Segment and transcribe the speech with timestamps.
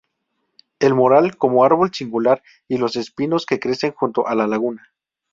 [0.79, 4.91] El moral como árbol singular y los espinos que crecen junto a la laguna.